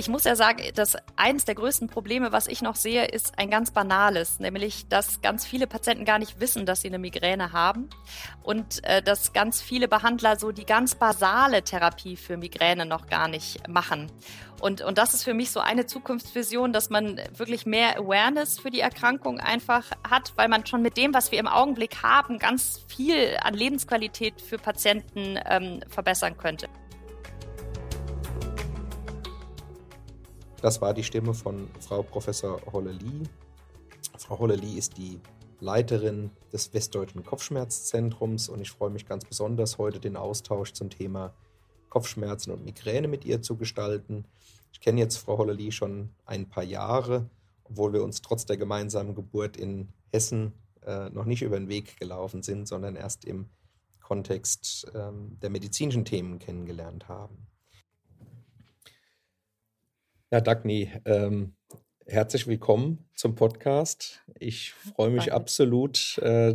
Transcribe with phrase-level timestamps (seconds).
[0.00, 3.50] ich muss ja sagen, dass eines der größten Probleme, was ich noch sehe, ist ein
[3.50, 7.90] ganz banales, nämlich, dass ganz viele Patienten gar nicht wissen, dass sie eine Migräne haben
[8.42, 13.28] und äh, dass ganz viele Behandler so die ganz basale Therapie für Migräne noch gar
[13.28, 14.10] nicht machen.
[14.58, 18.70] Und, und das ist für mich so eine Zukunftsvision, dass man wirklich mehr Awareness für
[18.70, 22.80] die Erkrankung einfach hat, weil man schon mit dem, was wir im Augenblick haben, ganz
[22.88, 26.70] viel an Lebensqualität für Patienten ähm, verbessern könnte.
[30.62, 33.24] Das war die Stimme von Frau Professor Holle-Lee.
[34.18, 35.18] Frau Holle-Lee ist die
[35.58, 41.32] Leiterin des Westdeutschen Kopfschmerzzentrums und ich freue mich ganz besonders, heute den Austausch zum Thema
[41.88, 44.26] Kopfschmerzen und Migräne mit ihr zu gestalten.
[44.74, 47.30] Ich kenne jetzt Frau Holle-Lee schon ein paar Jahre,
[47.64, 50.52] obwohl wir uns trotz der gemeinsamen Geburt in Hessen
[50.84, 53.48] äh, noch nicht über den Weg gelaufen sind, sondern erst im
[54.02, 57.46] Kontext ähm, der medizinischen Themen kennengelernt haben.
[60.32, 61.54] Ja, Dagny, ähm,
[62.06, 64.22] herzlich willkommen zum Podcast.
[64.38, 65.34] Ich freue mich Danke.
[65.34, 66.54] absolut, äh,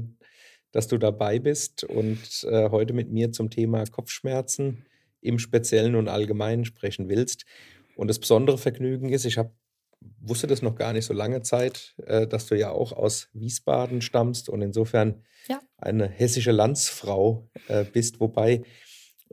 [0.72, 4.86] dass du dabei bist und äh, heute mit mir zum Thema Kopfschmerzen
[5.20, 7.44] im Speziellen und Allgemeinen sprechen willst.
[7.98, 9.54] Und das besondere Vergnügen ist, ich hab,
[10.22, 14.02] wusste das noch gar nicht so lange Zeit, äh, dass du ja auch aus Wiesbaden
[14.02, 15.60] stammst und insofern ja.
[15.76, 18.64] eine hessische Landsfrau äh, bist, wobei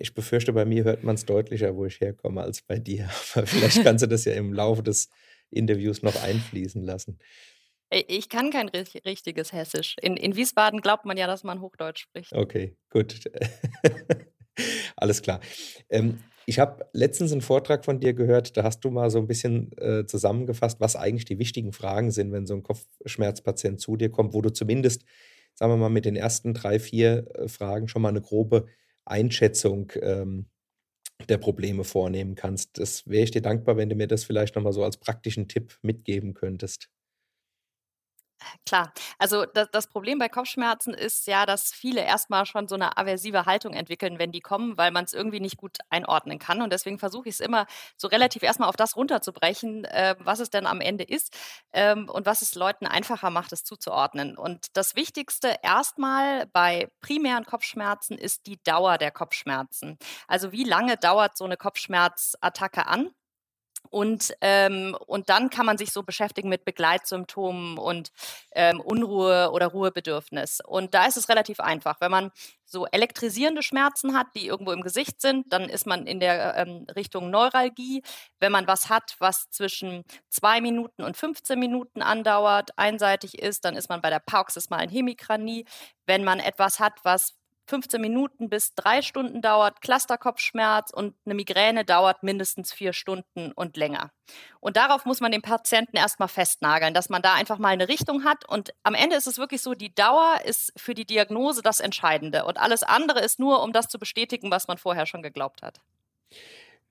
[0.02, 3.08] ich befürchte, bei mir hört man es deutlicher, wo ich herkomme, als bei dir.
[3.34, 5.08] Aber vielleicht kannst du das ja im Laufe des
[5.50, 7.18] Interviews noch einfließen lassen.
[7.90, 9.96] Ich kann kein richtiges Hessisch.
[10.00, 12.32] In, in Wiesbaden glaubt man ja, dass man Hochdeutsch spricht.
[12.32, 13.20] Okay, gut.
[14.96, 15.40] Alles klar.
[15.90, 19.26] Ähm, ich habe letztens einen Vortrag von dir gehört, da hast du mal so ein
[19.28, 24.10] bisschen äh, zusammengefasst, was eigentlich die wichtigen Fragen sind, wenn so ein Kopfschmerzpatient zu dir
[24.10, 25.04] kommt, wo du zumindest,
[25.54, 28.66] sagen wir mal, mit den ersten drei, vier äh, Fragen schon mal eine grobe
[29.04, 30.46] Einschätzung ähm,
[31.28, 32.78] der Probleme vornehmen kannst.
[32.78, 35.78] Das wäre ich dir dankbar, wenn du mir das vielleicht nochmal so als praktischen Tipp
[35.82, 36.88] mitgeben könntest.
[38.66, 42.96] Klar, also das, das, Problem bei Kopfschmerzen ist ja, dass viele erstmal schon so eine
[42.96, 46.62] aversive Haltung entwickeln, wenn die kommen, weil man es irgendwie nicht gut einordnen kann.
[46.62, 47.66] Und deswegen versuche ich es immer
[47.96, 51.36] so relativ erstmal auf das runterzubrechen, äh, was es denn am Ende ist
[51.72, 54.36] ähm, und was es Leuten einfacher macht, es zuzuordnen.
[54.36, 59.98] Und das Wichtigste erstmal bei primären Kopfschmerzen ist die Dauer der Kopfschmerzen.
[60.28, 63.10] Also wie lange dauert so eine Kopfschmerzattacke an?
[63.92, 68.10] Und, ähm, und dann kann man sich so beschäftigen mit Begleitsymptomen und
[68.52, 70.60] ähm, Unruhe oder Ruhebedürfnis.
[70.66, 72.00] Und da ist es relativ einfach.
[72.00, 72.30] Wenn man
[72.64, 76.86] so elektrisierende Schmerzen hat, die irgendwo im Gesicht sind, dann ist man in der ähm,
[76.96, 78.02] Richtung Neuralgie.
[78.40, 83.76] Wenn man was hat, was zwischen zwei Minuten und 15 Minuten andauert, einseitig ist, dann
[83.76, 85.66] ist man bei der paroxysmalen Hemikranie.
[86.06, 87.34] Wenn man etwas hat, was
[87.66, 93.76] 15 Minuten bis drei Stunden dauert, Clusterkopfschmerz und eine Migräne dauert mindestens vier Stunden und
[93.76, 94.10] länger.
[94.60, 98.24] Und darauf muss man den Patienten erstmal festnageln, dass man da einfach mal eine Richtung
[98.24, 98.48] hat.
[98.48, 102.44] Und am Ende ist es wirklich so, die Dauer ist für die Diagnose das Entscheidende.
[102.44, 105.80] Und alles andere ist nur, um das zu bestätigen, was man vorher schon geglaubt hat.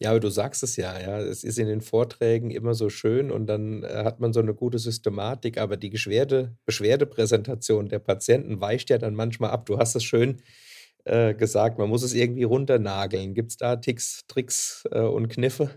[0.02, 1.20] Ja, aber du sagst es ja, ja.
[1.20, 4.56] Es ist in den Vorträgen immer so schön und dann äh, hat man so eine
[4.56, 9.68] gute Systematik, aber die Beschwerde, Beschwerdepräsentation der Patienten weicht ja dann manchmal ab.
[9.68, 10.42] Du hast es schön
[11.06, 13.36] äh, gesagt, man muss es irgendwie runternageln.
[13.36, 15.70] Gibt es da Ticks, Tricks äh, und Kniffe?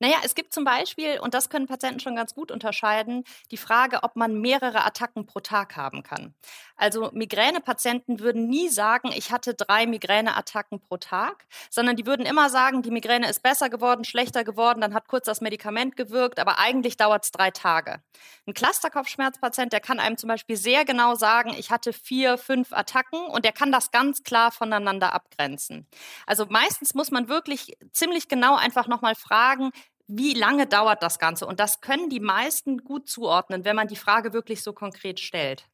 [0.00, 4.02] Naja, es gibt zum Beispiel, und das können Patienten schon ganz gut unterscheiden, die Frage,
[4.02, 6.34] ob man mehrere Attacken pro Tag haben kann.
[6.76, 12.48] Also Migränepatienten würden nie sagen, ich hatte drei Migräneattacken pro Tag, sondern die würden immer
[12.48, 16.58] sagen, die Migräne ist besser geworden, schlechter geworden, dann hat kurz das Medikament gewirkt, aber
[16.58, 18.02] eigentlich dauert es drei Tage.
[18.46, 23.20] Ein Clusterkopfschmerzpatient, der kann einem zum Beispiel sehr genau sagen, ich hatte vier, fünf Attacken
[23.26, 25.86] und der kann das ganz klar voneinander abgrenzen.
[26.26, 29.70] Also meistens muss man wirklich ziemlich genau einfach nochmal fragen,
[30.10, 31.46] wie lange dauert das Ganze?
[31.46, 35.68] Und das können die meisten gut zuordnen, wenn man die Frage wirklich so konkret stellt.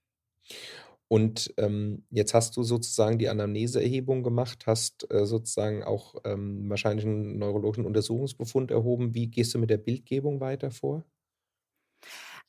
[1.09, 7.07] Und ähm, jetzt hast du sozusagen die Anamneseerhebung gemacht, hast äh, sozusagen auch ähm, wahrscheinlich
[7.07, 9.15] einen neurologischen Untersuchungsbefund erhoben.
[9.15, 11.05] Wie gehst du mit der Bildgebung weiter vor?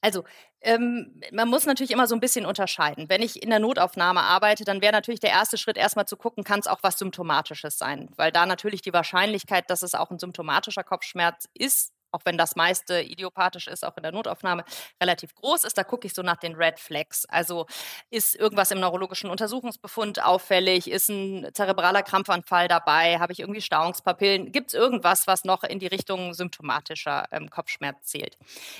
[0.01, 0.23] Also,
[0.61, 3.09] ähm, man muss natürlich immer so ein bisschen unterscheiden.
[3.09, 6.43] Wenn ich in der Notaufnahme arbeite, dann wäre natürlich der erste Schritt erstmal zu gucken,
[6.43, 8.09] kann es auch was Symptomatisches sein?
[8.15, 12.55] Weil da natürlich die Wahrscheinlichkeit, dass es auch ein symptomatischer Kopfschmerz ist, auch wenn das
[12.55, 14.63] meiste idiopathisch ist, auch in der Notaufnahme,
[15.01, 15.77] relativ groß ist.
[15.77, 17.25] Da gucke ich so nach den Red Flags.
[17.25, 17.65] Also
[18.09, 20.89] ist irgendwas im neurologischen Untersuchungsbefund auffällig?
[20.89, 23.19] Ist ein zerebraler Krampfanfall dabei?
[23.19, 24.51] Habe ich irgendwie Stauungspapillen?
[24.51, 28.37] Gibt es irgendwas, was noch in die Richtung symptomatischer ähm, Kopfschmerz zählt?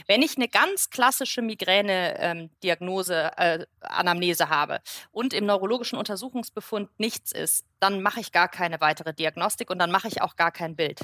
[0.08, 4.80] Wenn ich eine ganz klassische Migräne-Diagnose, ähm, äh, Anamnese habe
[5.12, 9.92] und im neurologischen Untersuchungsbefund nichts ist, dann mache ich gar keine weitere Diagnostik und dann
[9.92, 11.02] mache ich auch gar kein Bild.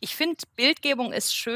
[0.00, 1.53] Ich finde, Bildgebung ist schön,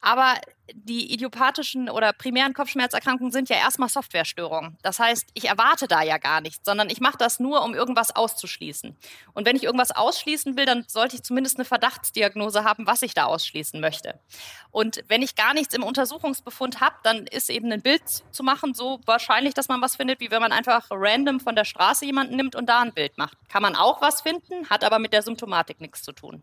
[0.00, 0.34] aber
[0.72, 4.78] die idiopathischen oder primären Kopfschmerzerkrankungen sind ja erstmal Softwarestörungen.
[4.82, 8.14] Das heißt, ich erwarte da ja gar nichts, sondern ich mache das nur, um irgendwas
[8.14, 8.96] auszuschließen.
[9.34, 13.14] Und wenn ich irgendwas ausschließen will, dann sollte ich zumindest eine Verdachtsdiagnose haben, was ich
[13.14, 14.18] da ausschließen möchte.
[14.70, 18.74] Und wenn ich gar nichts im Untersuchungsbefund habe, dann ist eben ein Bild zu machen
[18.74, 22.36] so wahrscheinlich, dass man was findet, wie wenn man einfach random von der Straße jemanden
[22.36, 23.36] nimmt und da ein Bild macht.
[23.48, 26.42] Kann man auch was finden, hat aber mit der Symptomatik nichts zu tun.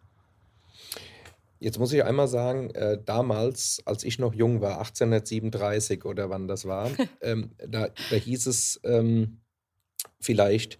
[1.62, 6.48] Jetzt muss ich einmal sagen, äh, damals, als ich noch jung war, 1837 oder wann
[6.48, 6.90] das war,
[7.22, 9.42] ähm, da, da hieß es ähm,
[10.19, 10.80] vielleicht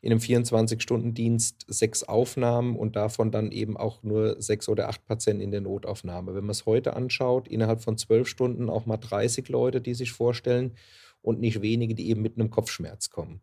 [0.00, 5.42] in einem 24-Stunden-Dienst sechs Aufnahmen und davon dann eben auch nur sechs oder acht Patienten
[5.42, 6.34] in der Notaufnahme.
[6.34, 10.12] Wenn man es heute anschaut, innerhalb von zwölf Stunden auch mal 30 Leute, die sich
[10.12, 10.72] vorstellen
[11.20, 13.42] und nicht wenige, die eben mit einem Kopfschmerz kommen.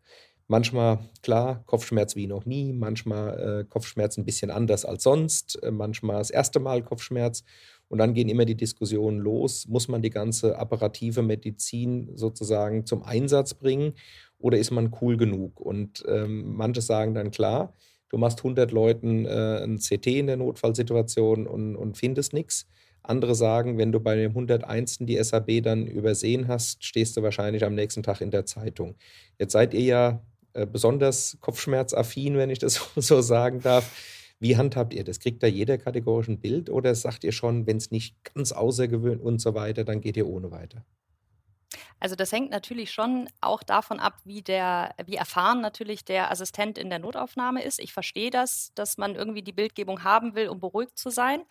[0.50, 5.70] Manchmal, klar, Kopfschmerz wie noch nie, manchmal äh, Kopfschmerz ein bisschen anders als sonst, äh,
[5.70, 7.44] manchmal das erste Mal Kopfschmerz.
[7.86, 13.04] Und dann gehen immer die Diskussionen los, muss man die ganze apparative Medizin sozusagen zum
[13.04, 13.92] Einsatz bringen
[14.40, 15.60] oder ist man cool genug?
[15.60, 17.72] Und ähm, manche sagen dann, klar,
[18.08, 22.66] du machst 100 Leuten äh, ein CT in der Notfallsituation und, und findest nichts.
[23.04, 24.98] Andere sagen, wenn du bei dem 101.
[25.02, 28.96] die SAB dann übersehen hast, stehst du wahrscheinlich am nächsten Tag in der Zeitung.
[29.38, 33.90] Jetzt seid ihr ja äh, besonders kopfschmerzaffin, wenn ich das so sagen darf.
[34.38, 35.20] Wie handhabt ihr das?
[35.20, 39.20] Kriegt da jeder kategorisch ein Bild oder sagt ihr schon, wenn es nicht ganz außergewöhnlich
[39.20, 40.84] und so weiter, dann geht ihr ohne weiter?
[42.00, 46.78] Also das hängt natürlich schon auch davon ab, wie der, wie erfahren natürlich der Assistent
[46.78, 47.78] in der Notaufnahme ist.
[47.78, 51.42] Ich verstehe das, dass man irgendwie die Bildgebung haben will, um beruhigt zu sein.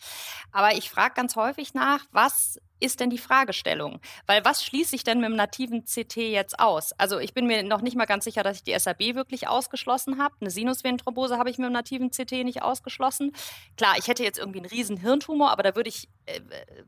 [0.51, 3.99] Aber ich frage ganz häufig nach, was ist denn die Fragestellung?
[4.25, 6.93] Weil was schließe ich denn mit dem nativen CT jetzt aus?
[6.93, 10.21] Also ich bin mir noch nicht mal ganz sicher, dass ich die SAB wirklich ausgeschlossen
[10.21, 10.35] habe.
[10.41, 13.33] Eine Sinusvenenthrombose habe ich mit dem nativen CT nicht ausgeschlossen.
[13.77, 16.39] Klar, ich hätte jetzt irgendwie einen riesen Hirntumor, aber da würde ich, äh,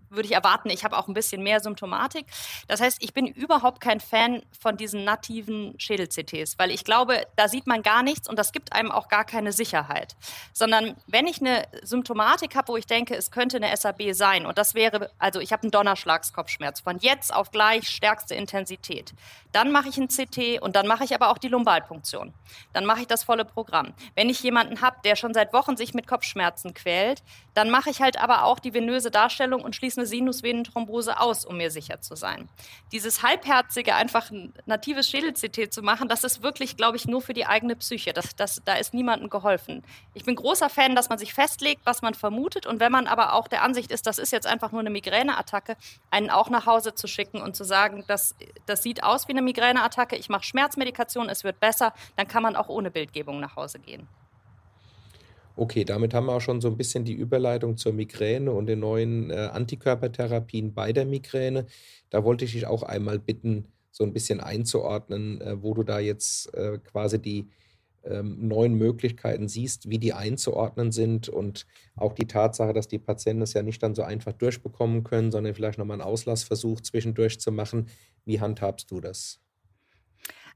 [0.09, 2.25] würde ich erwarten, ich habe auch ein bisschen mehr Symptomatik.
[2.67, 7.47] Das heißt, ich bin überhaupt kein Fan von diesen nativen Schädel-CTs, weil ich glaube, da
[7.47, 10.15] sieht man gar nichts und das gibt einem auch gar keine Sicherheit.
[10.53, 14.57] Sondern wenn ich eine Symptomatik habe, wo ich denke, es könnte eine SAB sein und
[14.57, 19.13] das wäre, also ich habe einen Donnerschlagskopfschmerz von jetzt auf gleich stärkste Intensität.
[19.51, 22.33] Dann mache ich ein CT und dann mache ich aber auch die Lumbalpunktion.
[22.72, 23.94] Dann mache ich das volle Programm.
[24.16, 28.01] Wenn ich jemanden habe, der schon seit Wochen sich mit Kopfschmerzen quält, dann mache ich
[28.01, 32.15] halt aber auch die venöse Darstellung und schließe eine Sinusvenenthrombose aus, um mir sicher zu
[32.15, 32.50] sein.
[32.92, 37.33] Dieses halbherzige, einfach ein natives Schädel-CT zu machen, das ist wirklich, glaube ich, nur für
[37.33, 38.13] die eigene Psyche.
[38.13, 39.83] Das, das, da ist niemandem geholfen.
[40.13, 43.33] Ich bin großer Fan, dass man sich festlegt, was man vermutet und wenn man aber
[43.33, 45.75] auch der Ansicht ist, das ist jetzt einfach nur eine Migräneattacke,
[46.09, 49.42] einen auch nach Hause zu schicken und zu sagen, das, das sieht aus wie eine
[49.42, 53.80] Migräneattacke, ich mache Schmerzmedikation, es wird besser, dann kann man auch ohne Bildgebung nach Hause
[53.80, 54.07] gehen.
[55.56, 58.80] Okay, damit haben wir auch schon so ein bisschen die Überleitung zur Migräne und den
[58.80, 61.65] neuen äh, Antikörpertherapien bei der Migräne.
[62.09, 66.00] Da wollte ich dich auch einmal bitten, so ein bisschen einzuordnen, äh, wo du da
[66.00, 67.50] jetzt äh, quasi die
[68.03, 73.44] ähm, neuen Möglichkeiten siehst, wie die einzuordnen sind und auch die Tatsache, dass die Patienten
[73.44, 77.51] es ja nicht dann so einfach durchbekommen können, sondern vielleicht nochmal einen Auslassversuch zwischendurch zu
[77.51, 77.89] machen.
[78.25, 79.39] Wie handhabst du das?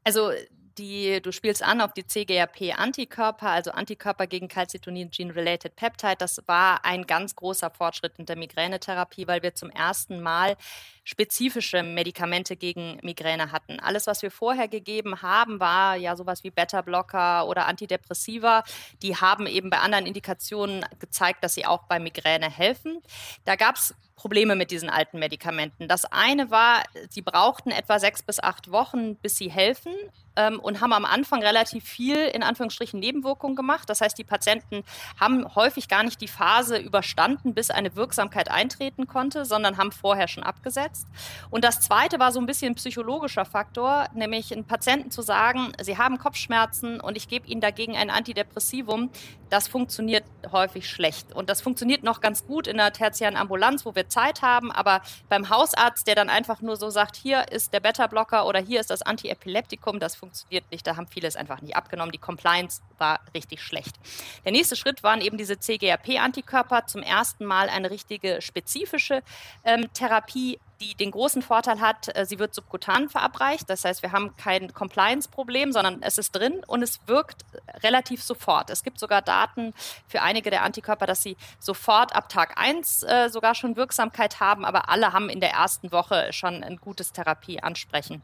[0.04, 0.32] Also
[0.78, 6.16] die, du spielst an auf die CGRP-Antikörper, also Antikörper gegen Calcitonin Gene-Related Peptide.
[6.18, 10.58] Das war ein ganz großer Fortschritt in der Migränetherapie, weil wir zum ersten Mal
[11.04, 13.80] spezifische Medikamente gegen Migräne hatten.
[13.80, 18.64] Alles, was wir vorher gegeben haben, war ja sowas wie Beta-Blocker oder Antidepressiva.
[19.02, 23.02] Die haben eben bei anderen Indikationen gezeigt, dass sie auch bei Migräne helfen.
[23.46, 25.88] Da gab es Probleme mit diesen alten Medikamenten.
[25.88, 29.94] Das eine war, sie brauchten etwa sechs bis acht Wochen, bis sie helfen
[30.36, 33.90] ähm, und haben am Anfang relativ viel in Anführungsstrichen Nebenwirkungen gemacht.
[33.90, 34.84] Das heißt, die Patienten
[35.20, 40.28] haben häufig gar nicht die Phase überstanden, bis eine Wirksamkeit eintreten konnte, sondern haben vorher
[40.28, 41.08] schon abgesetzt.
[41.50, 45.74] Und das zweite war so ein bisschen ein psychologischer Faktor, nämlich einen Patienten zu sagen,
[45.82, 49.10] sie haben Kopfschmerzen und ich gebe ihnen dagegen ein Antidepressivum.
[49.50, 51.34] Das funktioniert häufig schlecht.
[51.34, 54.72] Und das funktioniert noch ganz gut in der tertiären Ambulanz, wo wir Zeit haben.
[54.72, 58.80] Aber beim Hausarzt, der dann einfach nur so sagt, hier ist der Beta-Blocker oder hier
[58.80, 60.86] ist das Antiepileptikum, das funktioniert nicht.
[60.86, 62.12] Da haben viele es einfach nicht abgenommen.
[62.12, 63.96] Die Compliance war richtig schlecht.
[64.44, 66.86] Der nächste Schritt waren eben diese CGRP-Antikörper.
[66.88, 69.24] Zum ersten Mal eine richtige spezifische
[69.64, 73.70] ähm, Therapie die den großen Vorteil hat, äh, sie wird subkutan verabreicht.
[73.70, 77.46] Das heißt, wir haben kein Compliance-Problem, sondern es ist drin und es wirkt
[77.84, 78.70] relativ sofort.
[78.70, 79.74] Es gibt sogar Daten
[80.08, 84.66] für einige der Antikörper, dass sie sofort ab Tag 1 äh, sogar schon Wirksamkeit haben,
[84.66, 88.22] aber alle haben in der ersten Woche schon ein gutes Therapieansprechen.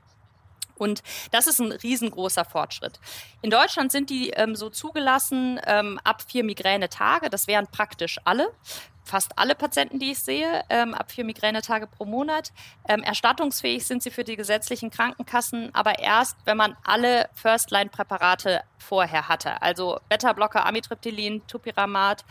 [0.81, 2.99] Und das ist ein riesengroßer Fortschritt.
[3.43, 7.29] In Deutschland sind die ähm, so zugelassen ähm, ab vier Migränetage.
[7.29, 8.51] Das wären praktisch alle
[9.03, 12.51] fast alle Patienten, die ich sehe, ähm, ab vier Migränetage pro Monat.
[12.87, 19.27] Ähm, erstattungsfähig sind sie für die gesetzlichen Krankenkassen, aber erst, wenn man alle First-Line-Präparate vorher
[19.27, 19.61] hatte.
[19.61, 22.25] Also Beta-Blocker, Amitriptylin, Tupiramat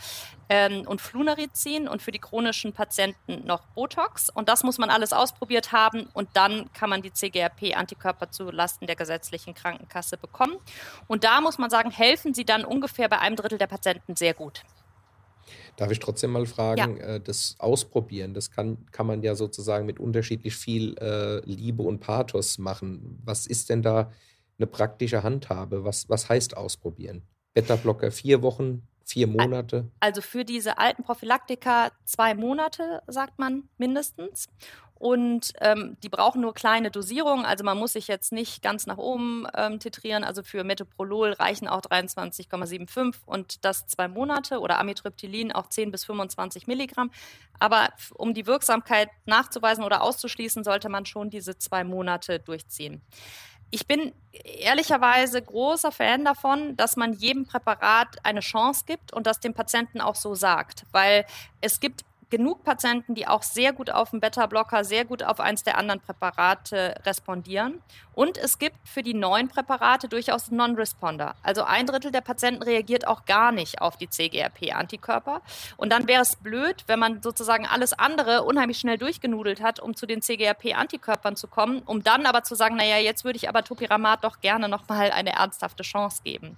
[0.49, 4.29] ähm, und Flunarizin und für die chronischen Patienten noch Botox.
[4.29, 8.95] Und das muss man alles ausprobiert haben und dann kann man die CGRP-Antikörper zulasten der
[8.95, 10.57] gesetzlichen Krankenkasse bekommen.
[11.07, 14.33] Und da muss man sagen, helfen sie dann ungefähr bei einem Drittel der Patienten sehr
[14.33, 14.63] gut.
[15.77, 17.15] Darf ich trotzdem mal fragen, ja.
[17.15, 21.99] äh, das Ausprobieren, das kann, kann man ja sozusagen mit unterschiedlich viel äh, Liebe und
[21.99, 23.19] Pathos machen.
[23.23, 24.11] Was ist denn da
[24.57, 25.83] eine praktische Handhabe?
[25.83, 27.23] Was, was heißt ausprobieren?
[27.53, 29.89] Beta-Blocker vier Wochen, vier Monate?
[29.99, 34.47] Also für diese alten Prophylaktika zwei Monate, sagt man mindestens.
[35.01, 37.43] Und ähm, die brauchen nur kleine Dosierungen.
[37.43, 40.23] Also man muss sich jetzt nicht ganz nach oben ähm, titrieren.
[40.23, 46.05] Also für Metoprolol reichen auch 23,75 und das zwei Monate oder Amitriptylin auch 10 bis
[46.05, 47.09] 25 Milligramm.
[47.57, 53.01] Aber um die Wirksamkeit nachzuweisen oder auszuschließen, sollte man schon diese zwei Monate durchziehen.
[53.71, 59.39] Ich bin ehrlicherweise großer Fan davon, dass man jedem Präparat eine Chance gibt und das
[59.39, 61.25] dem Patienten auch so sagt, weil
[61.59, 65.63] es gibt genug Patienten, die auch sehr gut auf den Beta-Blocker, sehr gut auf eins
[65.63, 67.83] der anderen Präparate respondieren.
[68.13, 71.35] Und es gibt für die neuen Präparate durchaus Non-Responder.
[71.43, 75.41] Also ein Drittel der Patienten reagiert auch gar nicht auf die CGRP-Antikörper.
[75.77, 79.95] Und dann wäre es blöd, wenn man sozusagen alles andere unheimlich schnell durchgenudelt hat, um
[79.95, 83.63] zu den CGRP-Antikörpern zu kommen, um dann aber zu sagen, naja, jetzt würde ich aber
[83.63, 86.57] Topiramat doch gerne nochmal eine ernsthafte Chance geben.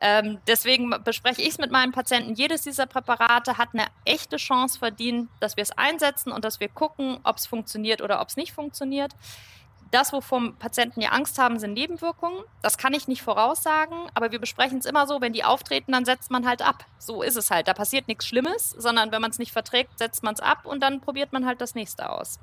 [0.00, 2.34] Ähm, deswegen bespreche ich es mit meinen Patienten.
[2.34, 6.68] Jedes dieser Präparate hat eine echte Chance verdient, dass wir es einsetzen und dass wir
[6.68, 9.14] gucken, ob es funktioniert oder ob es nicht funktioniert.
[9.90, 12.44] Das, wovon Patienten ja Angst haben, sind Nebenwirkungen.
[12.62, 16.04] Das kann ich nicht voraussagen, aber wir besprechen es immer so, wenn die auftreten, dann
[16.04, 16.86] setzt man halt ab.
[16.98, 17.66] So ist es halt.
[17.66, 20.80] Da passiert nichts Schlimmes, sondern wenn man es nicht verträgt, setzt man es ab und
[20.80, 22.38] dann probiert man halt das nächste aus.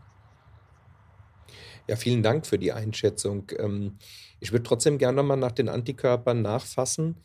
[1.88, 3.50] Ja, vielen Dank für die Einschätzung.
[3.58, 3.98] Ähm,
[4.42, 7.16] ich würde trotzdem gerne nochmal nach den Antikörpern nachfassen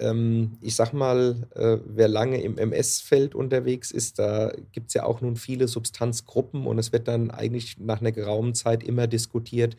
[0.00, 5.20] ich sag mal, äh, wer lange im MS-Feld unterwegs ist, da gibt es ja auch
[5.20, 9.76] nun viele Substanzgruppen und es wird dann eigentlich nach einer geraumen Zeit immer diskutiert,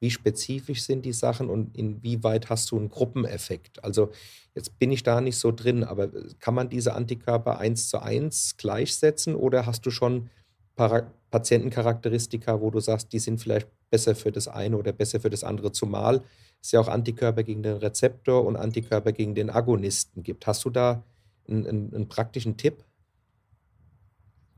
[0.00, 3.84] wie spezifisch sind die Sachen und inwieweit hast du einen Gruppeneffekt.
[3.84, 4.10] Also
[4.56, 6.08] jetzt bin ich da nicht so drin, aber
[6.40, 10.30] kann man diese Antikörper eins zu eins gleichsetzen oder hast du schon
[10.74, 15.30] Para Patientencharakteristika, wo du sagst, die sind vielleicht besser für das eine oder besser für
[15.30, 16.22] das andere, zumal
[16.62, 20.46] es ja auch Antikörper gegen den Rezeptor und Antikörper gegen den Agonisten gibt.
[20.46, 21.02] Hast du da
[21.48, 22.84] einen, einen, einen praktischen Tipp?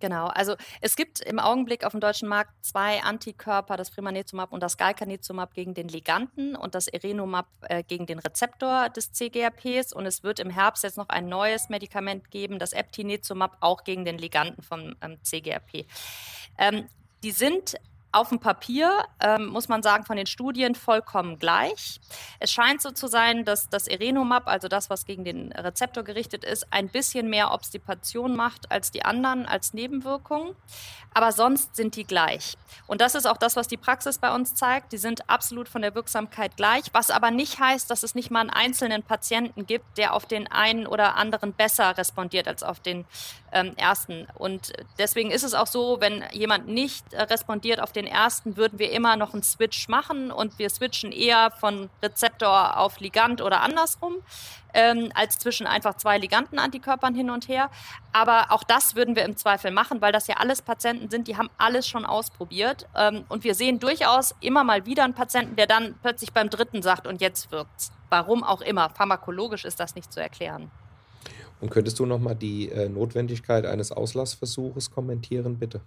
[0.02, 4.60] Genau, also es gibt im Augenblick auf dem deutschen Markt zwei Antikörper, das Primanezumab und
[4.60, 9.92] das Galcanezumab gegen den Liganden und das Erenomab äh, gegen den Rezeptor des CGRPs.
[9.92, 14.04] Und es wird im Herbst jetzt noch ein neues Medikament geben, das Eptinezumab, auch gegen
[14.04, 15.86] den Liganden vom ähm, CGRP.
[16.58, 16.88] Ähm,
[17.22, 17.76] die sind
[18.12, 22.00] auf dem Papier, ähm, muss man sagen, von den Studien vollkommen gleich.
[22.38, 26.44] Es scheint so zu sein, dass das Erenomab, also das, was gegen den Rezeptor gerichtet
[26.44, 30.54] ist, ein bisschen mehr Obstipation macht als die anderen, als Nebenwirkung.
[31.14, 32.56] Aber sonst sind die gleich.
[32.86, 34.92] Und das ist auch das, was die Praxis bei uns zeigt.
[34.92, 38.40] Die sind absolut von der Wirksamkeit gleich, was aber nicht heißt, dass es nicht mal
[38.40, 43.04] einen einzelnen Patienten gibt, der auf den einen oder anderen besser respondiert als auf den
[43.52, 44.26] ähm, ersten.
[44.34, 48.78] Und deswegen ist es auch so, wenn jemand nicht äh, respondiert auf den ersten, würden
[48.78, 53.60] wir immer noch einen Switch machen und wir switchen eher von Rezeptor auf Ligand oder
[53.60, 54.16] andersrum,
[54.74, 57.70] ähm, als zwischen einfach zwei Ligandenantikörpern hin und her.
[58.12, 61.36] Aber auch das würden wir im Zweifel machen, weil das ja alles Patienten sind, die
[61.36, 62.86] haben alles schon ausprobiert.
[62.96, 66.82] Ähm, und wir sehen durchaus immer mal wieder einen Patienten, der dann plötzlich beim dritten
[66.82, 67.92] sagt, und jetzt wirkt's.
[68.08, 68.90] Warum auch immer.
[68.90, 70.70] Pharmakologisch ist das nicht zu erklären.
[71.62, 75.80] Und könntest du nochmal die äh, Notwendigkeit eines Auslassversuches kommentieren, bitte?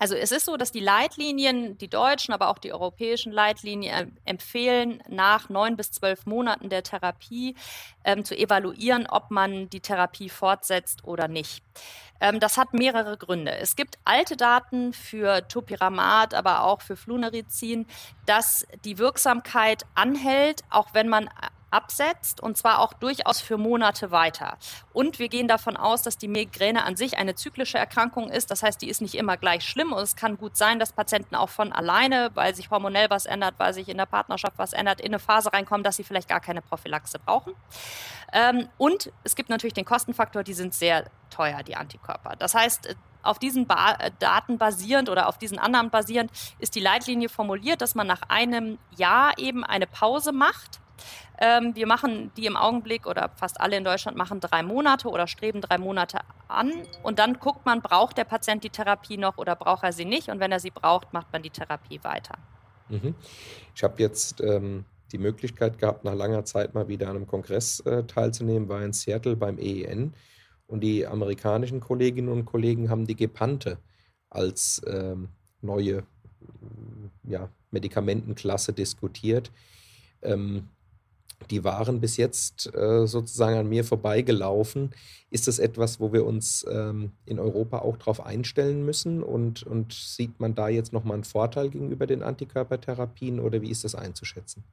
[0.00, 4.30] Also es ist so, dass die Leitlinien, die deutschen, aber auch die europäischen Leitlinien äh,
[4.30, 7.54] empfehlen, nach neun bis zwölf Monaten der Therapie
[8.02, 11.62] ähm, zu evaluieren, ob man die Therapie fortsetzt oder nicht.
[12.20, 13.56] Ähm, das hat mehrere Gründe.
[13.56, 17.86] Es gibt alte Daten für Topiramat, aber auch für Flunarizin,
[18.26, 21.30] dass die Wirksamkeit anhält, auch wenn man
[21.70, 24.56] absetzt und zwar auch durchaus für Monate weiter.
[24.92, 28.50] Und wir gehen davon aus, dass die Migräne an sich eine zyklische Erkrankung ist.
[28.50, 31.34] Das heißt, die ist nicht immer gleich schlimm und es kann gut sein, dass Patienten
[31.34, 35.00] auch von alleine, weil sich hormonell was ändert, weil sich in der Partnerschaft was ändert,
[35.00, 37.54] in eine Phase reinkommen, dass sie vielleicht gar keine Prophylaxe brauchen.
[38.32, 42.36] Ähm, und es gibt natürlich den Kostenfaktor, die sind sehr teuer, die Antikörper.
[42.36, 47.28] Das heißt, auf diesen ba Daten basierend oder auf diesen Annahmen basierend ist die Leitlinie
[47.28, 50.80] formuliert, dass man nach einem Jahr eben eine Pause macht
[51.40, 55.26] ähm, wir machen die im Augenblick oder fast alle in Deutschland machen drei Monate oder
[55.26, 59.56] streben drei Monate an und dann guckt man, braucht der Patient die Therapie noch oder
[59.56, 62.34] braucht er sie nicht und wenn er sie braucht, macht man die Therapie weiter.
[62.88, 63.14] Mhm.
[63.74, 67.80] Ich habe jetzt ähm, die Möglichkeit gehabt, nach langer Zeit mal wieder an einem Kongress
[67.80, 70.14] äh, teilzunehmen, war in Seattle beim EEN
[70.66, 73.78] und die amerikanischen Kolleginnen und Kollegen haben die Gepante
[74.30, 75.30] als ähm,
[75.62, 76.04] neue
[77.24, 79.50] ja, Medikamentenklasse diskutiert.
[80.22, 80.68] Ähm,
[81.50, 84.90] die waren bis jetzt äh, sozusagen an mir vorbeigelaufen.
[85.30, 89.22] Ist das etwas, wo wir uns ähm, in Europa auch darauf einstellen müssen?
[89.22, 93.84] Und, und sieht man da jetzt nochmal einen Vorteil gegenüber den Antikörpertherapien oder wie ist
[93.84, 94.64] das einzuschätzen?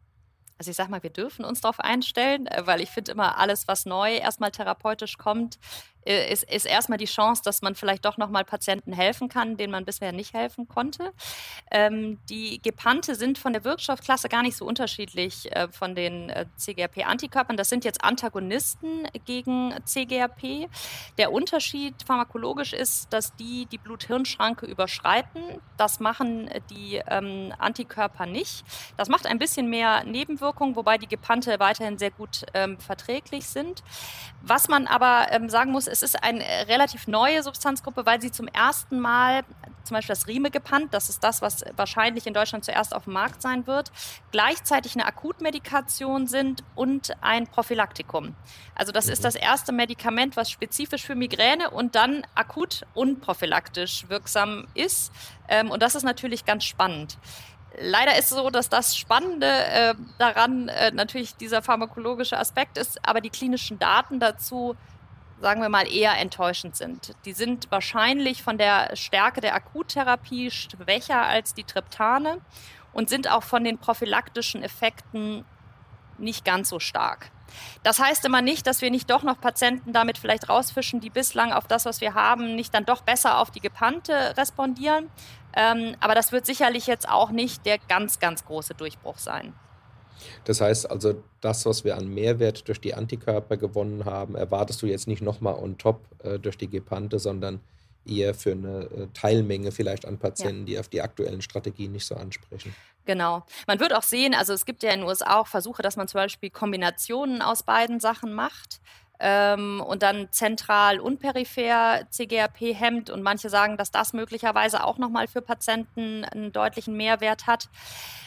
[0.57, 3.67] Also ich sage mal, wir dürfen uns darauf einstellen, äh, weil ich finde immer alles,
[3.67, 5.59] was neu erstmal therapeutisch kommt,
[6.05, 9.71] äh, ist, ist erstmal die Chance, dass man vielleicht doch nochmal Patienten helfen kann, denen
[9.71, 11.11] man bisher nicht helfen konnte.
[11.71, 16.45] Ähm, die Gepante sind von der Wirkstoffklasse gar nicht so unterschiedlich äh, von den äh,
[16.55, 17.57] CGRP-Antikörpern.
[17.57, 20.69] Das sind jetzt Antagonisten gegen CGRP.
[21.17, 25.41] Der Unterschied pharmakologisch ist, dass die die Blut-Hirn-Schranke überschreiten.
[25.77, 28.63] Das machen die ähm, Antikörper nicht.
[28.97, 33.83] Das macht ein bisschen mehr Nebenwirkungen, wobei die Gepante weiterhin sehr gut ähm, verträglich sind.
[34.41, 38.47] Was man aber ähm, sagen muss, es ist eine relativ neue Substanzgruppe, weil sie zum
[38.49, 39.43] ersten Mal
[39.85, 43.41] zum Beispiel das Riemegepant, das ist das, was wahrscheinlich in Deutschland zuerst auf dem Markt
[43.41, 43.91] sein wird,
[44.31, 48.35] gleichzeitig eine Akutmedikation sind und ein Prophylaktikum.
[48.73, 49.13] Also das mhm.
[49.13, 55.13] ist das erste Medikament, was spezifisch für Migräne und dann akut und prophylaktisch wirksam ist.
[55.47, 57.17] Ähm, und das ist natürlich ganz spannend.
[57.79, 63.05] Leider ist es so, dass das Spannende äh, daran äh, natürlich dieser pharmakologische Aspekt ist,
[63.07, 64.75] aber die klinischen Daten dazu
[65.41, 67.13] sagen wir mal, eher enttäuschend sind.
[67.25, 72.41] Die sind wahrscheinlich von der Stärke der Akuttherapie schwächer als die Triptane
[72.93, 75.45] und sind auch von den prophylaktischen Effekten
[76.17, 77.31] nicht ganz so stark.
[77.83, 81.51] Das heißt immer nicht, dass wir nicht doch noch Patienten damit vielleicht rausfischen, die bislang
[81.51, 85.09] auf das, was wir haben, nicht dann doch besser auf die Gepannte respondieren.
[85.55, 89.53] Ähm, aber das wird sicherlich jetzt auch nicht der ganz, ganz große Durchbruch sein.
[90.45, 94.87] Das heißt also, das, was wir an Mehrwert durch die Antikörper gewonnen haben, erwartest du
[94.87, 97.59] jetzt nicht nochmal on top äh, durch die Gepante, sondern
[98.05, 100.65] eher für eine äh, Teilmenge vielleicht an Patienten, ja.
[100.65, 102.75] die auf die aktuellen Strategien nicht so ansprechen.
[103.05, 103.43] Genau.
[103.67, 106.07] Man wird auch sehen, also es gibt ja in den USA auch Versuche, dass man
[106.07, 108.79] zum Beispiel Kombinationen aus beiden Sachen macht
[109.19, 114.97] ähm, und dann zentral und peripher CGRP hemmt und manche sagen, dass das möglicherweise auch
[114.97, 117.69] nochmal für Patienten einen deutlichen Mehrwert hat.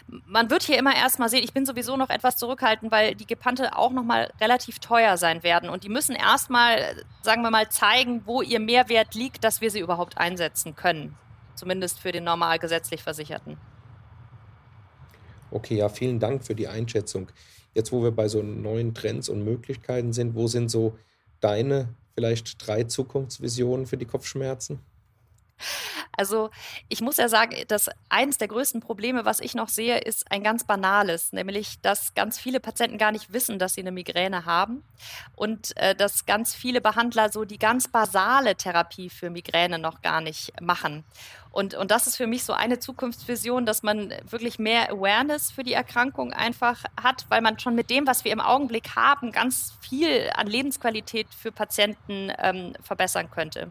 [0.06, 3.76] Man wird hier immer erstmal sehen, ich bin sowieso noch etwas zurückhaltend, weil die Gepante
[3.76, 8.40] auch nochmal relativ teuer sein werden und die müssen erstmal, sagen wir mal, zeigen, wo
[8.40, 11.16] ihr Mehrwert liegt, dass wir sie überhaupt einsetzen können.
[11.54, 13.58] Zumindest für den normal gesetzlich Versicherten.
[15.50, 17.28] Okay, ja, vielen Dank für die Einschätzung.
[17.78, 20.98] Jetzt, wo wir bei so neuen Trends und Möglichkeiten sind, wo sind so
[21.38, 24.80] deine vielleicht drei Zukunftsvisionen für die Kopfschmerzen?
[26.18, 26.50] Also
[26.88, 30.42] ich muss ja sagen, dass eines der größten Probleme, was ich noch sehe, ist ein
[30.42, 34.82] ganz banales, nämlich dass ganz viele Patienten gar nicht wissen, dass sie eine Migräne haben
[35.36, 40.20] und äh, dass ganz viele Behandler so die ganz basale Therapie für Migräne noch gar
[40.20, 41.04] nicht machen.
[41.52, 45.62] Und, und das ist für mich so eine Zukunftsvision, dass man wirklich mehr Awareness für
[45.62, 49.72] die Erkrankung einfach hat, weil man schon mit dem, was wir im Augenblick haben, ganz
[49.80, 53.70] viel an Lebensqualität für Patienten ähm, verbessern könnte.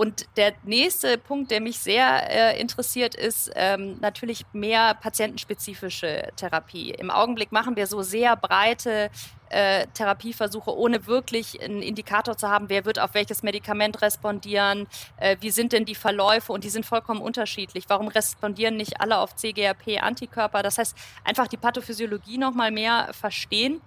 [0.00, 6.92] Und der nächste Punkt, der mich sehr äh, interessiert, ist ähm, natürlich mehr patientenspezifische Therapie.
[6.92, 9.10] Im Augenblick machen wir so sehr breite
[9.50, 14.86] äh, Therapieversuche, ohne wirklich einen Indikator zu haben, wer wird auf welches Medikament respondieren,
[15.18, 17.84] äh, wie sind denn die Verläufe und die sind vollkommen unterschiedlich.
[17.88, 20.62] Warum respondieren nicht alle auf CGRP-Antikörper?
[20.62, 23.82] Das heißt, einfach die Pathophysiologie noch mal mehr verstehen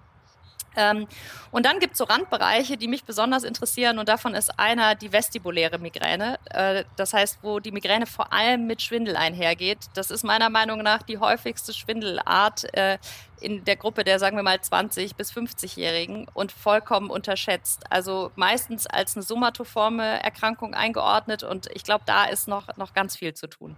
[0.76, 1.06] Ähm,
[1.50, 5.12] und dann gibt es so Randbereiche, die mich besonders interessieren und davon ist einer die
[5.12, 6.38] vestibuläre Migräne.
[6.50, 9.78] Äh, das heißt, wo die Migräne vor allem mit Schwindel einhergeht.
[9.94, 12.98] Das ist meiner Meinung nach die häufigste Schwindelart äh,
[13.40, 17.84] in der Gruppe der, sagen wir mal, 20- bis 50-Jährigen und vollkommen unterschätzt.
[17.90, 23.16] Also meistens als eine somatoforme Erkrankung eingeordnet und ich glaube, da ist noch, noch ganz
[23.16, 23.76] viel zu tun.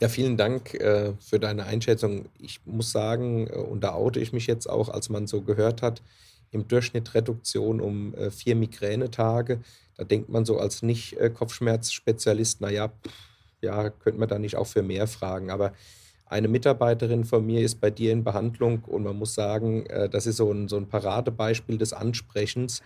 [0.00, 2.30] Ja, vielen Dank äh, für deine Einschätzung.
[2.38, 5.82] Ich muss sagen, äh, und da oute ich mich jetzt auch, als man so gehört
[5.82, 6.00] hat,
[6.50, 9.60] im Durchschnitt Reduktion um äh, vier Migränetage.
[9.98, 12.90] Da denkt man so als Nicht-Kopfschmerzspezialist, naja,
[13.60, 15.50] ja, könnte man da nicht auch für mehr fragen.
[15.50, 15.74] Aber
[16.24, 20.26] eine Mitarbeiterin von mir ist bei dir in Behandlung und man muss sagen, äh, das
[20.26, 22.80] ist so ein, so ein Paradebeispiel des Ansprechens.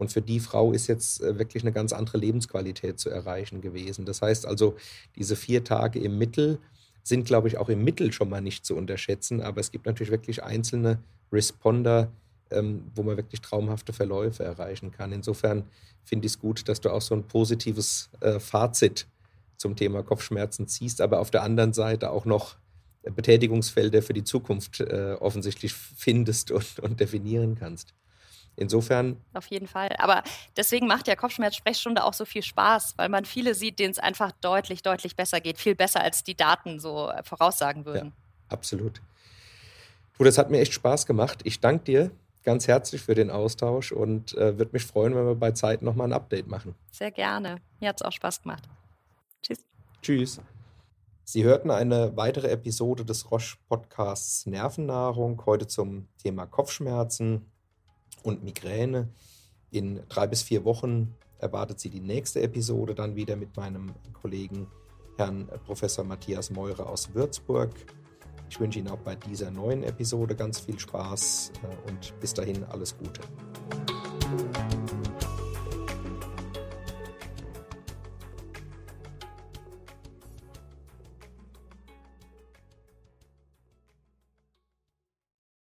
[0.00, 4.06] Und für die Frau ist jetzt äh, wirklich eine ganz andere Lebensqualität zu erreichen gewesen.
[4.06, 4.76] Das heißt also,
[5.14, 6.58] diese vier Tage im Mittel
[7.02, 9.42] sind, glaube ich, auch im Mittel schon mal nicht zu unterschätzen.
[9.42, 12.10] Aber es gibt natürlich wirklich einzelne Responder,
[12.50, 15.12] ähm, wo man wirklich traumhafte Verläufe erreichen kann.
[15.12, 15.64] Insofern
[16.02, 19.06] finde ich es gut, dass du auch so ein positives äh, Fazit
[19.58, 22.56] zum Thema Kopfschmerzen ziehst, aber auf der anderen Seite auch noch
[23.02, 27.92] Betätigungsfelder für die Zukunft äh, offensichtlich findest und, und definieren kannst.
[28.56, 29.16] Insofern.
[29.32, 29.90] Auf jeden Fall.
[29.98, 30.22] Aber
[30.56, 34.32] deswegen macht ja Kopfschmerz-Sprechstunde auch so viel Spaß, weil man viele sieht, denen es einfach
[34.32, 35.58] deutlich, deutlich besser geht.
[35.58, 38.08] Viel besser, als die Daten so äh, voraussagen würden.
[38.08, 39.00] Ja, absolut.
[40.18, 41.40] Du, das hat mir echt Spaß gemacht.
[41.44, 42.10] Ich danke dir
[42.42, 46.08] ganz herzlich für den Austausch und äh, würde mich freuen, wenn wir bei Zeit nochmal
[46.08, 46.74] ein Update machen.
[46.90, 47.56] Sehr gerne.
[47.80, 48.68] Mir hat es auch Spaß gemacht.
[49.42, 49.64] Tschüss.
[50.02, 50.40] Tschüss.
[51.24, 57.46] Sie hörten eine weitere Episode des Roche Podcasts Nervennahrung, heute zum Thema Kopfschmerzen
[58.22, 59.08] und Migräne.
[59.70, 64.66] In drei bis vier Wochen erwartet Sie die nächste Episode dann wieder mit meinem Kollegen
[65.16, 67.70] Herrn Professor Matthias Meurer aus Würzburg.
[68.48, 72.64] Ich wünsche Ihnen auch bei dieser neuen Episode ganz viel Spaß äh, und bis dahin
[72.64, 73.20] alles Gute.